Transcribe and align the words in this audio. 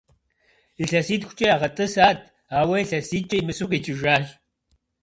Илъэситхукӏэ 0.81 1.45
ягъэтӏысат, 1.53 2.17
ауэ 2.59 2.75
илъэситӏкӏэ 2.83 3.35
имысу 3.39 3.69
къикӏыжащ. 3.69 4.25